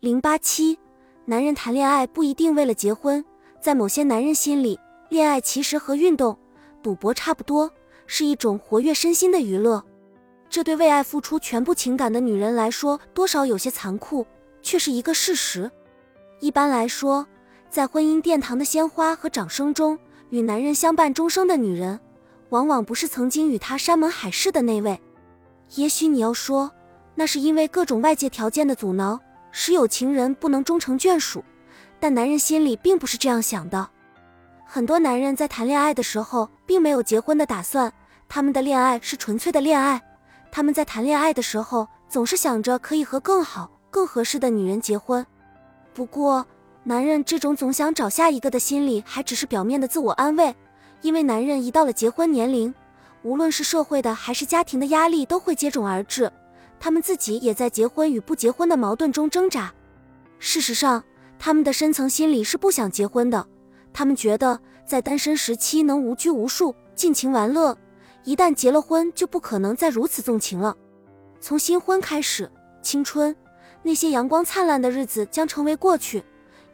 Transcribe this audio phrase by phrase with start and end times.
[0.00, 0.78] 零八七，
[1.26, 3.22] 男人谈恋爱不一定为了结婚，
[3.60, 4.80] 在某些男人心里，
[5.10, 6.38] 恋爱其实和运动、
[6.82, 7.70] 赌博差不多，
[8.06, 9.84] 是一种活跃身心的娱乐。
[10.48, 14.26] 这对为爱付出全部情感的女人来说，多少有些残酷，
[14.62, 15.70] 却是一个事实。
[16.40, 17.26] 一般来说，
[17.68, 19.98] 在婚姻殿堂的鲜花和掌声中，
[20.30, 22.00] 与男人相伴终生的女人，
[22.48, 24.98] 往往不是曾经与他山盟海誓的那位。
[25.74, 26.70] 也许你要说，
[27.14, 29.20] 那是因为各种外界条件的阻挠，
[29.50, 31.44] 使有情人不能终成眷属。
[31.98, 33.88] 但男人心里并不是这样想的。
[34.64, 37.92] 很多男人在谈恋爱的时候，并没有结婚的打算，
[38.28, 40.00] 他们的恋爱是纯粹的恋爱。
[40.50, 45.26] 他们在谈恋爱的时候，总是想着可以和更好、更合适的女人结婚。
[45.92, 46.46] 不过，
[46.84, 50.54] 男人这种总想找下一个的心理，还只是表面的自我安慰。
[51.02, 52.72] 因为男人一到了结婚年龄，
[53.22, 56.30] 无论是社会的还是家庭的压力都会接踵而至，
[56.80, 59.72] 他们自己也在结婚与不结婚的矛盾中挣扎。
[60.38, 61.04] 事实上，
[61.38, 63.46] 他们的深层心理是不想结婚的。
[63.92, 67.76] 他们觉得在单身时期能无拘无束、尽情玩乐。
[68.24, 70.74] 一旦结了婚，就不可能再如此纵情了。
[71.40, 72.50] 从新婚开始，
[72.82, 73.34] 青春
[73.82, 76.24] 那些阳光灿烂的日子将成为过去，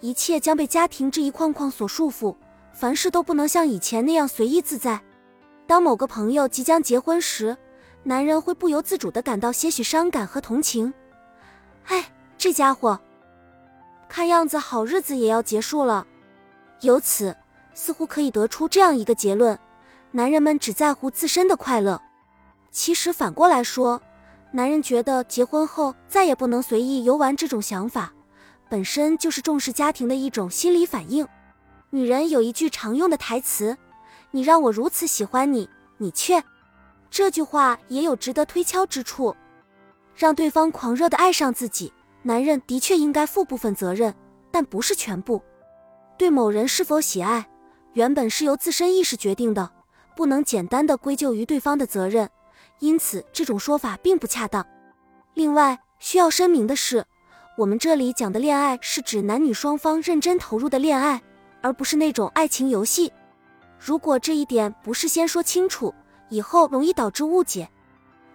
[0.01, 2.37] 一切将被家庭这一框框所束缚，
[2.73, 5.03] 凡事都不能像以前那样随意自在。
[5.67, 7.57] 当某个朋友即将结婚时，
[8.07, 10.95] 男人会不由自主地感到些许伤感和同情。
[11.87, 12.97] 哎，这家伙，
[14.09, 16.07] 看样子好日子也要结束了。
[16.83, 17.37] 由此，
[17.75, 19.59] 似乎可以得出这样一个结论。
[20.13, 22.01] 男人们只在乎自身的快乐，
[22.71, 24.01] 其实反过来说，
[24.53, 28.13] 男人觉得结婚后再也不能随意游玩，这种想法
[28.69, 31.27] 本身就是重视家庭的一种心理反应。
[31.91, 33.77] 女人有一句常用的台词
[34.31, 36.41] ：“你让我如此喜欢你，你却……”
[37.17, 39.35] 这句话也有值得推敲之处。
[40.15, 44.15] 让对方狂热的爱上自己，男人的确应该负部分责任，
[44.51, 45.41] 但不是全部。
[46.19, 47.49] 对某人是否喜爱，
[47.95, 49.73] 原本是由自身意识决定的。
[50.15, 52.29] 不能简单的归咎于对方的责任，
[52.81, 54.67] 因此这种说法并不恰当。
[55.33, 57.03] 另外，需要声明的是，
[57.57, 61.23] 我们这里讲的恋爱是指男女双方认真投入的恋爱，
[61.63, 63.11] 而不是那种爱情游戏。
[63.79, 65.95] 如果这一点不是先说清楚，
[66.29, 67.69] 以后容易导致误解。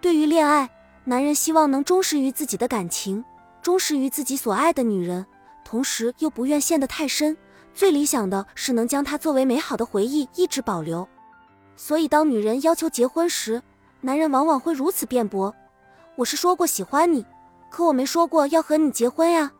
[0.00, 0.70] 对于恋爱，
[1.04, 3.24] 男人希望能忠实于自己的感情，
[3.60, 5.24] 忠实于自己所爱的女人，
[5.64, 7.36] 同时又不愿陷得太深。
[7.74, 11.08] 最理想的是能将它作为美好的回忆一直保留。
[11.74, 13.62] 所以，当女人要求结婚时，
[14.00, 15.54] 男人往往会如此辩驳
[16.16, 17.24] ：“我是说过喜欢你，
[17.70, 19.52] 可我没说过要和你结婚呀。”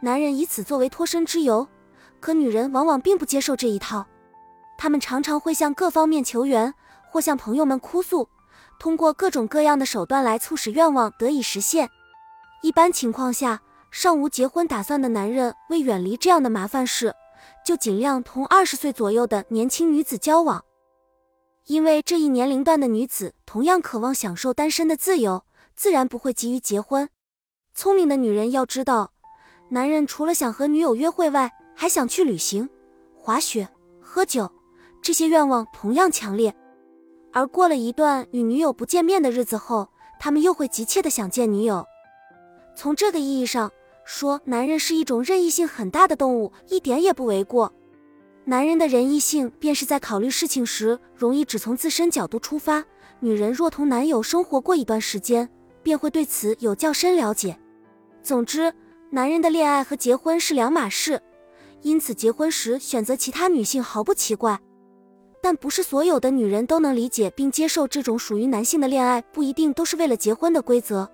[0.00, 1.66] 男人以此作为脱身之由，
[2.20, 4.06] 可女人往往并不接受这一套。
[4.78, 6.72] 他们常常会向各方面求援，
[7.10, 8.28] 或向朋友们哭诉，
[8.78, 11.90] 通过各种各样的手段来促使愿望得以实现。
[12.62, 17.14] 一般情况下，尚无结婚打算的男人为远离这样的麻烦事，
[17.64, 20.64] 就尽量同二十岁左右的年轻女子交往。
[21.66, 25.44] 因为这一年龄段的女子同样渴望享受单身的自由，
[25.76, 27.08] 自然不会急于结婚。
[27.74, 29.12] 聪明的女人要知道，
[29.68, 32.68] 男人除了想和女友约会外，还想去旅行、
[33.14, 33.68] 滑雪、
[34.00, 34.50] 喝酒，
[35.02, 36.54] 这些愿望同样强烈。
[37.32, 41.86] 而过了一段与女友不见面的日子后，他们又会急切的想见女友。
[42.74, 43.70] 从这个意义上
[44.04, 47.72] 说，男人是一种任意性很大的动物，一点也不为过。
[48.44, 52.84] 男人的仁义性，便是在考虑事情时，容易只从自身角度出发。
[53.20, 55.48] 女人若同男友生活过一段时间，
[55.82, 57.58] 便会对此有较深了解。
[58.22, 58.72] 总之，
[59.10, 61.20] 男人的恋爱和结婚是两码事，
[61.82, 64.60] 因此结婚时选择其他女性毫不奇怪。
[65.40, 71.08] 但不是所有的女人都能理解并接受这种属于男性的恋爱不一定都是为了结婚的规则。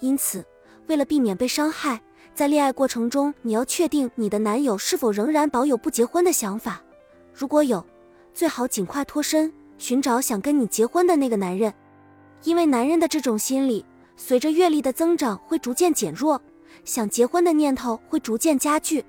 [0.00, 0.44] 因此，
[0.88, 2.00] 为了避免被伤害。
[2.34, 6.82] 在恋爱过程中，你要确定你的男友是否仍然保有不结婚的想法。
[7.34, 7.84] 如果有，
[8.32, 11.72] 最好尽快脱身，寻找想跟你结婚的那个男人。
[12.42, 13.84] 因为男人的这种心理，
[14.16, 16.40] 随着阅历的增长会逐渐减弱，
[16.84, 19.04] 想结婚的念头会逐渐加剧。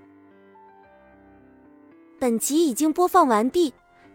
[2.19, 3.73] 本集已经播放完毕，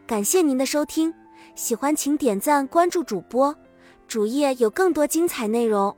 [0.09, 1.13] 感谢您的收听，
[1.55, 3.55] 喜欢请点赞关注主播，
[4.07, 5.95] 主页有更多精彩内容。